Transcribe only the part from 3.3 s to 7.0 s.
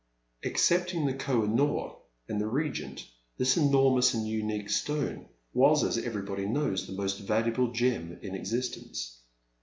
this enormous and unique stone was, as everybody knows, the